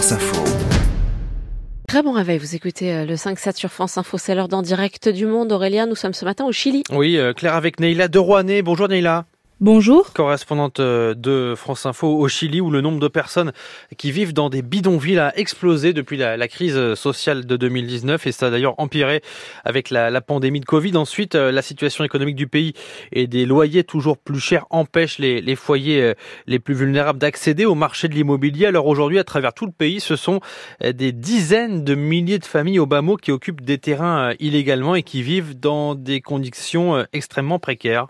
France 0.00 0.12
Info. 0.12 0.44
Très 1.86 2.02
bon 2.02 2.12
réveil, 2.12 2.38
vous 2.38 2.54
écoutez 2.54 2.90
euh, 2.90 3.04
le 3.04 3.16
5-7 3.16 3.56
sur 3.56 3.70
France 3.70 3.98
Info, 3.98 4.16
c'est 4.16 4.34
l'heure 4.34 4.48
d'en 4.48 4.62
direct 4.62 5.10
du 5.10 5.26
monde. 5.26 5.52
Aurélien, 5.52 5.84
nous 5.84 5.94
sommes 5.94 6.14
ce 6.14 6.24
matin 6.24 6.46
au 6.46 6.52
Chili. 6.52 6.84
Oui, 6.90 7.18
euh, 7.18 7.34
Claire 7.34 7.54
avec 7.54 7.80
Neila 7.80 8.08
de 8.08 8.18
Rouanet. 8.18 8.62
Bonjour 8.62 8.88
Neila. 8.88 9.26
Bonjour. 9.62 10.14
Correspondante 10.14 10.80
euh, 10.80 11.12
de 11.12 11.52
France 11.54 11.84
Info 11.84 12.08
au 12.08 12.28
Chili 12.28 12.62
où 12.62 12.70
le 12.70 12.80
nombre 12.80 12.98
de 12.98 13.08
personnes 13.08 13.52
qui 13.98 14.10
vivent 14.10 14.32
dans 14.32 14.48
des 14.48 14.62
bidonvilles 14.62 15.18
a 15.18 15.36
explosé 15.38 15.92
depuis 15.92 16.16
la, 16.16 16.48
crise 16.48 16.94
sociale 16.94 17.44
de 17.44 17.58
2019 17.58 18.26
et 18.26 18.32
ça 18.32 18.46
a 18.46 18.50
d'ailleurs 18.50 18.74
empiré 18.78 19.20
avec 19.66 19.90
la, 19.90 20.18
pandémie 20.22 20.60
de 20.60 20.64
Covid. 20.64 20.96
Ensuite, 20.96 21.34
euh, 21.34 21.52
la 21.52 21.60
situation 21.60 22.04
économique 22.04 22.36
du 22.36 22.46
pays 22.46 22.72
et 23.12 23.26
des 23.26 23.44
loyers 23.44 23.84
toujours 23.84 24.16
plus 24.16 24.40
chers 24.40 24.64
empêchent 24.70 25.18
les, 25.18 25.56
foyers 25.56 26.00
euh, 26.00 26.14
les 26.46 26.58
plus 26.58 26.72
vulnérables 26.72 27.18
d'accéder 27.18 27.66
au 27.66 27.74
marché 27.74 28.08
de 28.08 28.14
l'immobilier. 28.14 28.64
Alors 28.64 28.86
aujourd'hui, 28.86 29.18
à 29.18 29.24
travers 29.24 29.52
tout 29.52 29.66
le 29.66 29.72
pays, 29.72 30.00
ce 30.00 30.16
sont 30.16 30.40
des 30.82 31.12
dizaines 31.12 31.84
de 31.84 31.94
milliers 31.94 32.38
de 32.38 32.46
familles 32.46 32.78
au 32.78 32.86
bas 32.86 33.02
qui 33.20 33.30
occupent 33.30 33.60
des 33.60 33.76
terrains 33.76 34.32
illégalement 34.40 34.94
et 34.94 35.02
qui 35.02 35.22
vivent 35.22 35.60
dans 35.60 35.94
des 35.94 36.22
conditions 36.22 37.04
extrêmement 37.12 37.58
précaires. 37.58 38.06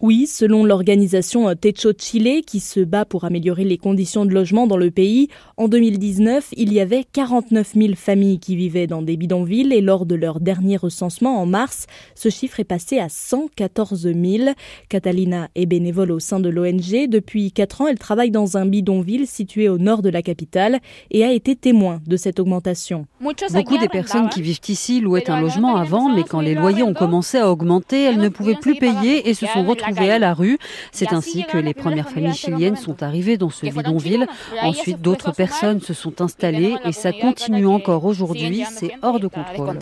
Oui, 0.00 0.26
selon 0.26 0.64
l'organisation 0.64 1.54
Techo 1.54 1.92
Chile, 1.96 2.42
qui 2.44 2.58
se 2.58 2.80
bat 2.80 3.04
pour 3.04 3.24
améliorer 3.24 3.62
les 3.62 3.78
conditions 3.78 4.24
de 4.24 4.34
logement 4.34 4.66
dans 4.66 4.76
le 4.76 4.90
pays, 4.90 5.28
en 5.56 5.68
2019, 5.68 6.48
il 6.56 6.72
y 6.72 6.80
avait 6.80 7.04
49 7.04 7.74
000 7.74 7.94
familles 7.94 8.40
qui 8.40 8.56
vivaient 8.56 8.88
dans 8.88 9.02
des 9.02 9.16
bidonvilles 9.16 9.72
et 9.72 9.80
lors 9.80 10.04
de 10.04 10.16
leur 10.16 10.40
dernier 10.40 10.76
recensement 10.76 11.40
en 11.40 11.46
mars, 11.46 11.86
ce 12.16 12.28
chiffre 12.28 12.58
est 12.58 12.64
passé 12.64 12.98
à 12.98 13.08
114 13.08 14.02
000. 14.02 14.50
Catalina 14.88 15.48
est 15.54 15.66
bénévole 15.66 16.10
au 16.10 16.18
sein 16.18 16.40
de 16.40 16.48
l'ONG. 16.48 17.08
Depuis 17.08 17.52
4 17.52 17.82
ans, 17.82 17.86
elle 17.86 17.98
travaille 17.98 18.32
dans 18.32 18.56
un 18.56 18.66
bidonville 18.66 19.28
situé 19.28 19.68
au 19.68 19.78
nord 19.78 20.02
de 20.02 20.10
la 20.10 20.22
capitale 20.22 20.80
et 21.12 21.24
a 21.24 21.32
été 21.32 21.54
témoin 21.54 22.00
de 22.04 22.16
cette 22.16 22.40
augmentation. 22.40 23.06
Beaucoup 23.20 23.78
des 23.78 23.88
personnes 23.88 24.28
qui 24.28 24.42
vivent 24.42 24.60
ici 24.68 25.00
louaient 25.00 25.30
un 25.30 25.40
logement 25.40 25.76
avant, 25.76 26.12
mais 26.12 26.24
quand 26.24 26.40
les 26.40 26.54
loyers 26.54 26.82
ont 26.82 26.94
commencé 26.94 27.38
à 27.38 27.48
augmenter, 27.48 28.02
elles 28.02 28.18
ne 28.18 28.28
pouvaient 28.28 28.56
plus 28.56 28.74
payer 28.74 29.28
et 29.28 29.34
se 29.34 29.46
sont 29.46 29.64
retrouvées 29.64 29.83
à 29.84 30.18
la 30.18 30.34
rue. 30.34 30.58
C'est 30.92 31.12
ainsi 31.12 31.44
que 31.44 31.58
les 31.58 31.74
premières 31.74 32.10
familles 32.10 32.34
chiliennes 32.34 32.76
sont 32.76 33.02
arrivées 33.02 33.36
dans 33.36 33.50
ce 33.50 33.66
bidonville. 33.66 34.26
Ensuite, 34.62 35.00
d'autres 35.00 35.32
personnes 35.32 35.80
se 35.80 35.94
sont 35.94 36.20
installées 36.20 36.76
et 36.84 36.92
ça 36.92 37.12
continue 37.12 37.66
encore 37.66 38.04
aujourd'hui. 38.04 38.64
C'est 38.70 38.92
hors 39.02 39.20
de 39.20 39.28
contrôle. 39.28 39.78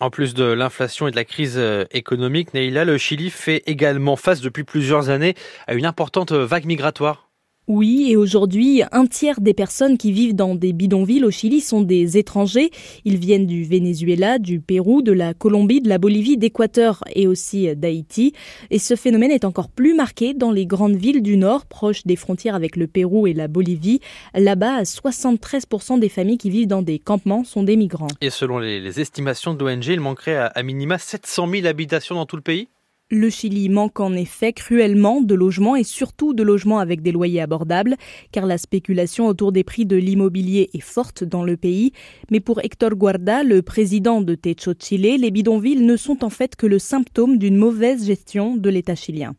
En 0.00 0.10
plus 0.10 0.34
de 0.34 0.44
l'inflation 0.44 1.08
et 1.08 1.10
de 1.10 1.16
la 1.16 1.24
crise 1.24 1.56
euh, 1.58 1.84
économique, 1.90 2.54
Neila, 2.54 2.86
le 2.86 2.96
Chili 2.96 3.28
fait 3.28 3.62
également 3.66 4.16
face 4.16 4.40
depuis 4.40 4.64
plusieurs 4.64 5.10
années 5.10 5.34
à 5.66 5.74
une 5.74 5.84
importante 5.84 6.32
vague 6.32 6.64
migratoire. 6.64 7.29
Oui, 7.72 8.08
et 8.10 8.16
aujourd'hui, 8.16 8.82
un 8.90 9.06
tiers 9.06 9.40
des 9.40 9.54
personnes 9.54 9.96
qui 9.96 10.10
vivent 10.10 10.34
dans 10.34 10.56
des 10.56 10.72
bidonvilles 10.72 11.24
au 11.24 11.30
Chili 11.30 11.60
sont 11.60 11.82
des 11.82 12.18
étrangers. 12.18 12.72
Ils 13.04 13.16
viennent 13.16 13.46
du 13.46 13.62
Venezuela, 13.62 14.40
du 14.40 14.58
Pérou, 14.58 15.02
de 15.02 15.12
la 15.12 15.34
Colombie, 15.34 15.80
de 15.80 15.88
la 15.88 15.98
Bolivie, 15.98 16.36
d'Équateur 16.36 17.04
et 17.14 17.28
aussi 17.28 17.72
d'Haïti. 17.76 18.32
Et 18.70 18.80
ce 18.80 18.96
phénomène 18.96 19.30
est 19.30 19.44
encore 19.44 19.68
plus 19.68 19.94
marqué 19.94 20.34
dans 20.34 20.50
les 20.50 20.66
grandes 20.66 20.96
villes 20.96 21.22
du 21.22 21.36
Nord, 21.36 21.64
proches 21.64 22.04
des 22.04 22.16
frontières 22.16 22.56
avec 22.56 22.74
le 22.74 22.88
Pérou 22.88 23.28
et 23.28 23.34
la 23.34 23.46
Bolivie. 23.46 24.00
Là-bas, 24.34 24.82
73% 24.82 26.00
des 26.00 26.08
familles 26.08 26.38
qui 26.38 26.50
vivent 26.50 26.66
dans 26.66 26.82
des 26.82 26.98
campements 26.98 27.44
sont 27.44 27.62
des 27.62 27.76
migrants. 27.76 28.08
Et 28.20 28.30
selon 28.30 28.58
les, 28.58 28.98
estimations 28.98 29.54
de 29.54 29.64
l'ONG, 29.64 29.86
il 29.86 30.00
manquerait 30.00 30.50
à, 30.52 30.62
minima 30.64 30.98
700 30.98 31.48
000 31.48 31.66
habitations 31.68 32.16
dans 32.16 32.26
tout 32.26 32.34
le 32.34 32.42
pays? 32.42 32.66
Le 33.10 33.28
Chili 33.28 33.68
manque 33.68 33.98
en 34.00 34.14
effet 34.14 34.52
cruellement 34.52 35.20
de 35.20 35.34
logements 35.34 35.76
et 35.76 35.82
surtout 35.82 36.32
de 36.32 36.42
logements 36.42 36.78
avec 36.78 37.02
des 37.02 37.12
loyers 37.12 37.40
abordables, 37.40 37.96
car 38.30 38.46
la 38.46 38.56
spéculation 38.56 39.26
autour 39.26 39.52
des 39.52 39.64
prix 39.64 39.84
de 39.84 39.96
l'immobilier 39.96 40.70
est 40.72 40.82
forte 40.82 41.24
dans 41.24 41.42
le 41.42 41.56
pays. 41.56 41.92
Mais 42.30 42.40
pour 42.40 42.60
Héctor 42.64 42.90
Guarda, 42.90 43.42
le 43.42 43.62
président 43.62 44.20
de 44.20 44.34
Techo 44.34 44.72
Chile, 44.78 45.20
les 45.20 45.30
bidonvilles 45.30 45.82
ne 45.82 45.96
sont 45.96 46.24
en 46.24 46.30
fait 46.30 46.54
que 46.54 46.66
le 46.66 46.78
symptôme 46.78 47.38
d'une 47.38 47.56
mauvaise 47.56 48.06
gestion 48.06 48.56
de 48.56 48.70
l'État 48.70 48.94
chilien. 48.94 49.34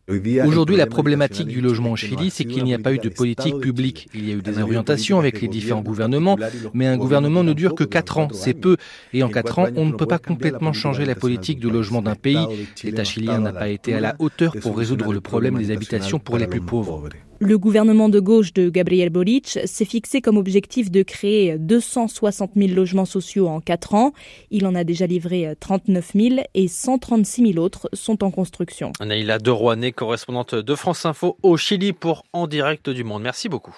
Aujourd'hui, 0.45 0.75
la 0.75 0.87
problématique 0.87 1.47
du 1.47 1.61
logement 1.61 1.91
au 1.91 1.95
Chili, 1.95 2.29
c'est 2.29 2.45
qu'il 2.45 2.63
n'y 2.63 2.73
a 2.73 2.79
pas 2.79 2.93
eu 2.93 2.99
de 2.99 3.09
politique 3.09 3.57
publique. 3.59 4.09
Il 4.13 4.27
y 4.27 4.31
a 4.31 4.35
eu 4.35 4.41
des 4.41 4.59
orientations 4.59 5.19
avec 5.19 5.41
les 5.41 5.47
différents 5.47 5.81
gouvernements, 5.81 6.37
mais 6.73 6.87
un 6.87 6.97
gouvernement 6.97 7.43
ne 7.43 7.53
dure 7.53 7.75
que 7.75 7.83
4 7.83 8.17
ans, 8.17 8.27
c'est 8.33 8.53
peu. 8.53 8.75
Et 9.13 9.23
en 9.23 9.29
4 9.29 9.59
ans, 9.59 9.67
on 9.75 9.85
ne 9.85 9.93
peut 9.93 10.05
pas 10.05 10.19
complètement 10.19 10.73
changer 10.73 11.05
la 11.05 11.15
politique 11.15 11.59
de 11.59 11.69
logement 11.69 12.01
d'un 12.01 12.15
pays. 12.15 12.45
L'État 12.83 13.03
chilien 13.03 13.39
n'a 13.39 13.53
a 13.61 13.69
été 13.69 13.93
à 13.93 13.99
la 13.99 14.15
hauteur 14.19 14.53
pour 14.61 14.77
résoudre 14.77 15.13
le 15.13 15.21
problème 15.21 15.57
des 15.57 15.71
habitations 15.71 16.19
pour 16.19 16.37
les 16.37 16.47
plus 16.47 16.61
pauvres. 16.61 17.09
Le 17.39 17.57
gouvernement 17.57 18.07
de 18.07 18.19
gauche 18.19 18.53
de 18.53 18.69
Gabriel 18.69 19.09
Boric 19.09 19.57
s'est 19.65 19.85
fixé 19.85 20.21
comme 20.21 20.37
objectif 20.37 20.91
de 20.91 21.01
créer 21.01 21.57
260 21.57 22.51
000 22.55 22.73
logements 22.73 23.05
sociaux 23.05 23.47
en 23.47 23.61
4 23.61 23.95
ans. 23.95 24.13
Il 24.51 24.67
en 24.67 24.75
a 24.75 24.83
déjà 24.83 25.07
livré 25.07 25.55
39 25.59 26.11
000 26.13 26.35
et 26.53 26.67
136 26.67 27.53
000 27.53 27.63
autres 27.63 27.89
sont 27.93 28.23
en 28.23 28.29
construction. 28.29 28.91
Naïla 29.03 29.39
de 29.39 29.49
Rouanet, 29.49 29.91
correspondante 29.91 30.53
de 30.53 30.75
France 30.75 31.05
Info 31.07 31.37
au 31.41 31.57
Chili 31.57 31.93
pour 31.93 32.25
En 32.31 32.45
direct 32.45 32.91
du 32.91 33.03
monde. 33.03 33.23
Merci 33.23 33.49
beaucoup. 33.49 33.75